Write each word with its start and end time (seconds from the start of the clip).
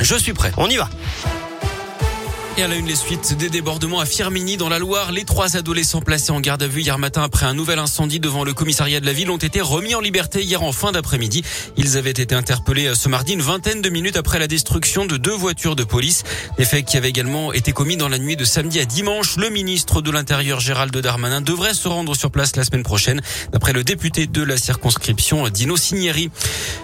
Je 0.00 0.16
suis 0.16 0.34
prêt. 0.34 0.52
On 0.56 0.68
y 0.68 0.76
va. 0.76 0.88
Et 2.58 2.62
à 2.62 2.68
la 2.68 2.74
une, 2.74 2.86
les 2.86 2.96
suites 2.96 3.34
des 3.38 3.48
débordements 3.48 4.00
à 4.00 4.04
Firminy 4.04 4.58
dans 4.58 4.68
la 4.68 4.78
Loire. 4.78 5.10
Les 5.10 5.24
trois 5.24 5.56
adolescents 5.56 6.02
placés 6.02 6.32
en 6.32 6.40
garde 6.40 6.62
à 6.62 6.66
vue 6.66 6.82
hier 6.82 6.98
matin 6.98 7.22
après 7.22 7.46
un 7.46 7.54
nouvel 7.54 7.78
incendie 7.78 8.20
devant 8.20 8.44
le 8.44 8.52
commissariat 8.52 9.00
de 9.00 9.06
la 9.06 9.14
ville 9.14 9.30
ont 9.30 9.38
été 9.38 9.62
remis 9.62 9.94
en 9.94 10.00
liberté 10.00 10.42
hier 10.42 10.62
en 10.62 10.72
fin 10.72 10.92
d'après-midi. 10.92 11.42
Ils 11.78 11.96
avaient 11.96 12.10
été 12.10 12.34
interpellés 12.34 12.88
euh, 12.88 12.94
ce 12.94 13.08
mardi 13.08 13.32
une 13.32 13.40
vingtaine 13.40 13.80
de 13.80 13.88
minutes 13.88 14.18
après 14.18 14.38
la 14.38 14.48
destruction 14.48 15.06
de 15.06 15.16
deux 15.16 15.32
voitures 15.32 15.76
de 15.76 15.84
police. 15.84 16.24
Des 16.58 16.66
faits 16.66 16.84
qui 16.84 16.98
avaient 16.98 17.08
également 17.08 17.54
été 17.54 17.72
commis 17.72 17.96
dans 17.96 18.10
la 18.10 18.18
nuit 18.18 18.36
de 18.36 18.44
samedi 18.44 18.80
à 18.80 18.84
dimanche. 18.84 19.36
Le 19.38 19.48
ministre 19.48 20.02
de 20.02 20.10
l'Intérieur 20.10 20.60
Gérald 20.60 20.94
Darmanin 20.94 21.40
devrait 21.40 21.72
se 21.72 21.88
rendre 21.88 22.14
sur 22.14 22.30
place 22.30 22.54
la 22.56 22.64
semaine 22.64 22.82
prochaine, 22.82 23.22
d'après 23.52 23.72
le 23.72 23.82
député 23.82 24.26
de 24.26 24.42
la 24.42 24.58
circonscription 24.58 25.48
Dino 25.48 25.78
Cinieri. 25.78 26.30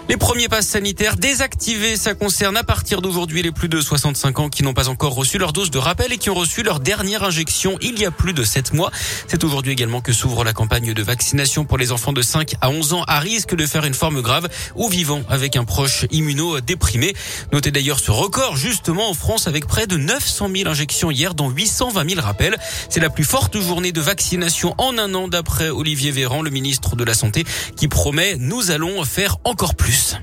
Les 0.09 0.17
premiers 0.17 0.47
passes 0.47 0.67
sanitaires 0.67 1.15
désactivés, 1.15 1.95
ça 1.95 2.15
concerne 2.15 2.57
à 2.57 2.63
partir 2.63 3.03
d'aujourd'hui 3.03 3.43
les 3.43 3.51
plus 3.51 3.69
de 3.69 3.79
65 3.79 4.39
ans 4.39 4.49
qui 4.49 4.63
n'ont 4.63 4.73
pas 4.73 4.89
encore 4.89 5.13
reçu 5.13 5.37
leur 5.37 5.53
de 5.67 5.77
rappel 5.77 6.13
et 6.13 6.17
qui 6.17 6.29
ont 6.29 6.35
reçu 6.35 6.63
leur 6.63 6.79
dernière 6.79 7.23
injection 7.23 7.77
il 7.81 7.99
y 7.99 8.05
a 8.05 8.11
plus 8.11 8.31
de 8.31 8.45
7 8.45 8.73
mois. 8.73 8.91
C'est 9.27 9.43
aujourd'hui 9.43 9.73
également 9.73 9.99
que 9.99 10.13
s'ouvre 10.13 10.45
la 10.45 10.53
campagne 10.53 10.93
de 10.93 11.03
vaccination 11.03 11.65
pour 11.65 11.77
les 11.77 11.91
enfants 11.91 12.13
de 12.13 12.21
5 12.21 12.55
à 12.61 12.69
11 12.69 12.93
ans 12.93 13.03
à 13.07 13.19
risque 13.19 13.55
de 13.55 13.65
faire 13.65 13.83
une 13.83 13.93
forme 13.93 14.21
grave 14.21 14.47
ou 14.75 14.87
vivant 14.87 15.21
avec 15.27 15.57
un 15.57 15.65
proche 15.65 16.05
immuno-déprimé. 16.11 17.13
Notez 17.51 17.71
d'ailleurs 17.71 17.99
ce 17.99 18.11
record 18.11 18.55
justement 18.55 19.09
en 19.09 19.13
France 19.13 19.47
avec 19.47 19.67
près 19.67 19.85
de 19.85 19.97
900 19.97 20.49
000 20.55 20.69
injections 20.69 21.11
hier 21.11 21.33
dont 21.33 21.49
820 21.49 22.09
000 22.09 22.21
rappels. 22.21 22.57
C'est 22.87 23.01
la 23.01 23.09
plus 23.09 23.25
forte 23.25 23.59
journée 23.59 23.91
de 23.91 24.01
vaccination 24.01 24.75
en 24.77 24.97
un 24.97 25.13
an 25.13 25.27
d'après 25.27 25.69
Olivier 25.69 26.11
Véran, 26.11 26.41
le 26.41 26.51
ministre 26.51 26.95
de 26.95 27.03
la 27.03 27.13
Santé, 27.13 27.43
qui 27.75 27.89
promet 27.89 28.37
nous 28.37 28.71
allons 28.71 29.03
faire 29.03 29.37
encore 29.43 29.75
plus. 29.75 30.15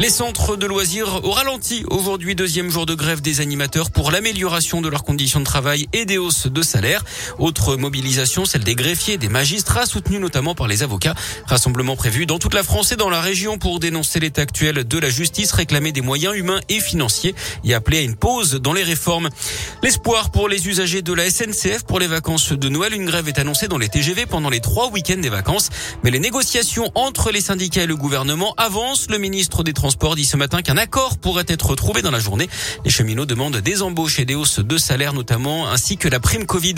Les 0.00 0.10
centres 0.10 0.54
de 0.54 0.64
loisirs 0.64 1.24
au 1.24 1.32
ralenti. 1.32 1.84
Aujourd'hui, 1.90 2.36
deuxième 2.36 2.70
jour 2.70 2.86
de 2.86 2.94
grève 2.94 3.20
des 3.20 3.40
animateurs 3.40 3.90
pour 3.90 4.12
l'amélioration 4.12 4.80
de 4.80 4.88
leurs 4.88 5.02
conditions 5.02 5.40
de 5.40 5.44
travail 5.44 5.88
et 5.92 6.04
des 6.04 6.18
hausses 6.18 6.46
de 6.46 6.62
salaire. 6.62 7.04
Autre 7.40 7.74
mobilisation, 7.74 8.44
celle 8.44 8.62
des 8.62 8.76
greffiers, 8.76 9.18
des 9.18 9.28
magistrats, 9.28 9.86
soutenus 9.86 10.20
notamment 10.20 10.54
par 10.54 10.68
les 10.68 10.84
avocats. 10.84 11.16
Rassemblement 11.46 11.96
prévu 11.96 12.26
dans 12.26 12.38
toute 12.38 12.54
la 12.54 12.62
France 12.62 12.92
et 12.92 12.96
dans 12.96 13.10
la 13.10 13.20
région 13.20 13.58
pour 13.58 13.80
dénoncer 13.80 14.20
l'état 14.20 14.42
actuel 14.42 14.86
de 14.86 14.98
la 15.00 15.10
justice, 15.10 15.50
réclamer 15.50 15.90
des 15.90 16.00
moyens 16.00 16.36
humains 16.36 16.60
et 16.68 16.78
financiers 16.78 17.34
et 17.64 17.74
appeler 17.74 17.98
à 17.98 18.02
une 18.02 18.14
pause 18.14 18.52
dans 18.52 18.74
les 18.74 18.84
réformes. 18.84 19.30
L'espoir 19.82 20.30
pour 20.30 20.48
les 20.48 20.68
usagers 20.68 21.02
de 21.02 21.12
la 21.12 21.28
SNCF 21.28 21.82
pour 21.82 21.98
les 21.98 22.06
vacances 22.06 22.52
de 22.52 22.68
Noël. 22.68 22.94
Une 22.94 23.06
grève 23.06 23.26
est 23.26 23.40
annoncée 23.40 23.66
dans 23.66 23.78
les 23.78 23.88
TGV 23.88 24.26
pendant 24.26 24.48
les 24.48 24.60
trois 24.60 24.90
week-ends 24.90 25.20
des 25.20 25.28
vacances. 25.28 25.70
Mais 26.04 26.12
les 26.12 26.20
négociations 26.20 26.88
entre 26.94 27.32
les 27.32 27.40
syndicats 27.40 27.82
et 27.82 27.86
le 27.86 27.96
gouvernement 27.96 28.54
avancent. 28.58 29.10
Le 29.10 29.18
ministre 29.18 29.64
des 29.64 29.72
Transports 29.72 29.87
Transport 29.88 30.16
dit 30.16 30.26
ce 30.26 30.36
matin 30.36 30.60
qu'un 30.60 30.76
accord 30.76 31.16
pourrait 31.16 31.46
être 31.48 31.74
trouvé 31.74 32.02
dans 32.02 32.10
la 32.10 32.20
journée. 32.20 32.50
Les 32.84 32.90
cheminots 32.90 33.24
demandent 33.24 33.56
des 33.56 33.80
embauches 33.80 34.18
et 34.18 34.26
des 34.26 34.34
hausses 34.34 34.58
de 34.58 34.76
salaire 34.76 35.14
notamment, 35.14 35.70
ainsi 35.70 35.96
que 35.96 36.08
la 36.08 36.20
prime 36.20 36.44
Covid. 36.44 36.74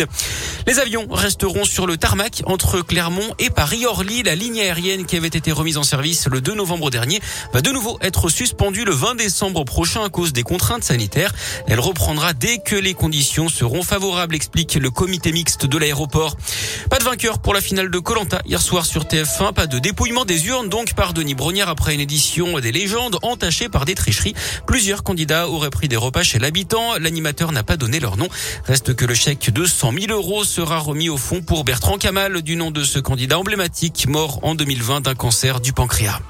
Les 0.69 0.78
avions 0.78 1.08
resteront 1.11 1.64
sur 1.64 1.89
le 1.89 1.97
tarmac 1.97 2.42
entre 2.47 2.83
Clermont 2.83 3.34
et 3.41 3.50
Paris-Orly. 3.50 4.22
La 4.22 4.36
ligne 4.36 4.61
aérienne 4.61 5.06
qui 5.06 5.17
avait 5.17 5.27
été 5.27 5.50
remise 5.50 5.77
en 5.77 5.83
service 5.83 6.28
le 6.28 6.41
2 6.41 6.55
novembre 6.55 6.89
dernier 6.91 7.20
va 7.52 7.62
de 7.62 7.70
nouveau 7.72 7.98
être 8.00 8.28
suspendue 8.28 8.84
le 8.84 8.92
20 8.92 9.17
décembre 9.17 9.64
prochain 9.64 10.05
à 10.05 10.08
cause 10.08 10.33
des 10.33 10.45
contraintes 10.45 10.84
sanitaires. 10.84 11.34
Elle 11.67 11.80
reprendra 11.80 12.33
dès 12.33 12.58
que 12.58 12.77
les 12.77 12.95
conditions 12.95 13.48
seront 13.48 13.83
favorables, 13.83 14.36
explique 14.36 14.74
le 14.74 14.91
comité 14.91 15.33
mixte 15.33 15.67
de 15.67 15.78
l'aéroport. 15.78 16.36
Pas 16.89 17.00
de 17.00 17.05
vainqueur 17.05 17.41
pour 17.41 17.55
la 17.55 17.61
finale 17.61 17.91
de 17.91 17.98
Colanta 17.98 18.41
hier 18.47 18.62
soir 18.62 18.86
sur 18.86 19.02
TF1. 19.02 19.52
Pas 19.52 19.67
de 19.67 19.80
dépouillement 19.80 20.24
des 20.24 20.47
urnes 20.47 20.69
donc 20.69 20.95
par 20.95 21.12
Denis 21.12 21.34
Brognard 21.34 21.69
après 21.69 21.92
une 21.95 22.00
édition 22.00 22.61
des 22.61 22.70
légendes 22.70 22.99
entachée 23.22 23.68
par 23.68 23.84
des 23.84 23.94
tricheries. 23.94 24.34
Plusieurs 24.66 25.02
candidats 25.02 25.48
auraient 25.48 25.70
pris 25.70 25.88
des 25.88 25.96
repas 25.96 26.22
chez 26.22 26.38
l'habitant. 26.38 26.98
L'animateur 26.98 27.52
n'a 27.52 27.62
pas 27.62 27.76
donné 27.76 28.00
leur 28.00 28.16
nom. 28.16 28.28
Reste 28.64 28.94
que 28.94 29.04
le 29.04 29.14
chèque 29.14 29.50
de 29.50 29.64
100 29.64 29.92
000 29.92 30.12
euros 30.12 30.44
sera 30.44 30.78
remis 30.78 31.08
au 31.08 31.16
fond 31.16 31.40
pour 31.42 31.64
Bertrand 31.64 31.98
Kamal, 31.98 32.42
du 32.42 32.56
nom 32.56 32.70
de 32.70 32.84
ce 32.84 32.98
candidat 32.98 33.39
emblématique 33.39 34.06
mort 34.08 34.40
en 34.42 34.55
2020 34.55 35.00
d'un 35.02 35.14
cancer 35.14 35.60
du 35.60 35.72
pancréas. 35.72 36.20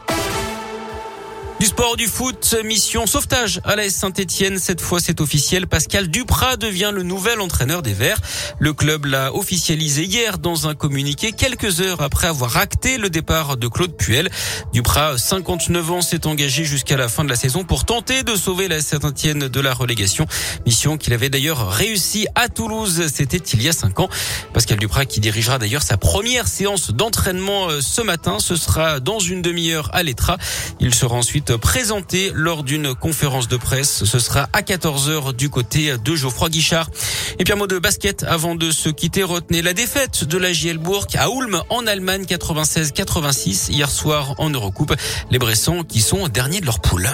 Du 1.60 1.66
sport, 1.66 1.98
du 1.98 2.06
foot, 2.06 2.56
mission 2.64 3.04
sauvetage 3.04 3.60
à 3.64 3.76
la 3.76 3.90
Saint-Etienne. 3.90 4.58
Cette 4.58 4.80
fois, 4.80 4.98
c'est 4.98 5.20
officiel. 5.20 5.66
Pascal 5.66 6.08
Duprat 6.08 6.56
devient 6.56 6.90
le 6.90 7.02
nouvel 7.02 7.38
entraîneur 7.42 7.82
des 7.82 7.92
Verts. 7.92 8.18
Le 8.58 8.72
club 8.72 9.04
l'a 9.04 9.34
officialisé 9.34 10.04
hier 10.04 10.38
dans 10.38 10.68
un 10.68 10.74
communiqué 10.74 11.32
quelques 11.32 11.82
heures 11.82 12.00
après 12.00 12.28
avoir 12.28 12.56
acté 12.56 12.96
le 12.96 13.10
départ 13.10 13.58
de 13.58 13.68
Claude 13.68 13.94
Puel. 13.94 14.30
Duprat, 14.72 15.18
59 15.18 15.90
ans, 15.90 16.00
s'est 16.00 16.26
engagé 16.26 16.64
jusqu'à 16.64 16.96
la 16.96 17.08
fin 17.08 17.24
de 17.24 17.28
la 17.28 17.36
saison 17.36 17.62
pour 17.62 17.84
tenter 17.84 18.22
de 18.22 18.36
sauver 18.36 18.66
la 18.66 18.80
Saint-Etienne 18.80 19.48
de 19.48 19.60
la 19.60 19.74
relégation. 19.74 20.26
Mission 20.64 20.96
qu'il 20.96 21.12
avait 21.12 21.28
d'ailleurs 21.28 21.70
réussi 21.70 22.26
à 22.36 22.48
Toulouse. 22.48 23.04
C'était 23.12 23.36
il 23.36 23.62
y 23.62 23.68
a 23.68 23.72
cinq 23.72 24.00
ans. 24.00 24.08
Pascal 24.54 24.78
Duprat 24.78 25.04
qui 25.04 25.20
dirigera 25.20 25.58
d'ailleurs 25.58 25.82
sa 25.82 25.98
première 25.98 26.48
séance 26.48 26.90
d'entraînement 26.90 27.68
euh, 27.68 27.82
ce 27.82 28.00
matin. 28.00 28.38
Ce 28.38 28.56
sera 28.56 28.98
dans 28.98 29.18
une 29.18 29.42
demi-heure 29.42 29.90
à 29.92 30.02
l'Etra. 30.02 30.38
Il 30.80 30.94
sera 30.94 31.16
ensuite 31.16 31.49
présenté 31.56 32.32
lors 32.34 32.62
d'une 32.62 32.94
conférence 32.94 33.48
de 33.48 33.56
presse. 33.56 34.04
Ce 34.04 34.18
sera 34.18 34.48
à 34.52 34.62
14h 34.62 35.34
du 35.34 35.48
côté 35.48 35.96
de 35.98 36.14
Geoffroy 36.14 36.50
Guichard. 36.50 36.90
Et 37.38 37.44
puis 37.44 37.52
un 37.52 37.56
mot 37.56 37.66
de 37.66 37.78
basket 37.78 38.24
avant 38.24 38.54
de 38.54 38.70
se 38.70 38.88
quitter. 38.88 39.22
Retenez 39.22 39.62
la 39.62 39.72
défaite 39.72 40.24
de 40.24 40.38
la 40.38 40.52
JL 40.52 40.78
Bourg 40.78 41.06
à 41.14 41.28
Ulm 41.28 41.62
en 41.68 41.86
Allemagne 41.86 42.24
96-86 42.24 43.70
hier 43.70 43.90
soir 43.90 44.34
en 44.38 44.50
Eurocoupe. 44.50 44.94
Les 45.30 45.38
Bressons 45.38 45.84
qui 45.84 46.00
sont 46.00 46.28
derniers 46.28 46.60
de 46.60 46.66
leur 46.66 46.80
poule. 46.80 47.10